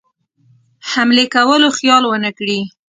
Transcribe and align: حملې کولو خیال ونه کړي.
حملې 0.89 1.25
کولو 1.35 1.67
خیال 1.77 2.03
ونه 2.07 2.31
کړي. 2.37 2.59